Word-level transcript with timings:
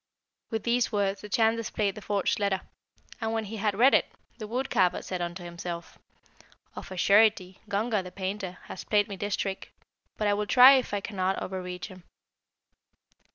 "With 0.49 0.63
these 0.63 0.91
words 0.91 1.21
the 1.21 1.29
Chan 1.29 1.57
displayed 1.57 1.93
the 1.93 2.01
forged 2.01 2.39
letter, 2.39 2.61
and 3.21 3.33
when 3.33 3.45
he 3.45 3.57
had 3.57 3.77
read 3.77 3.93
it, 3.93 4.11
the 4.39 4.47
wood 4.47 4.71
carver 4.71 5.03
said 5.03 5.21
unto 5.21 5.43
himself, 5.43 5.99
'Of 6.75 6.91
a 6.91 6.97
surety 6.97 7.59
Gunga, 7.69 8.01
the 8.01 8.11
painter, 8.11 8.57
has 8.63 8.83
played 8.83 9.07
me 9.07 9.15
this 9.15 9.35
trick; 9.35 9.71
but 10.17 10.27
I 10.27 10.33
will 10.33 10.47
try 10.47 10.73
if 10.73 10.91
I 10.91 11.01
cannot 11.01 11.39
overreach 11.39 11.89
him.' 11.89 12.01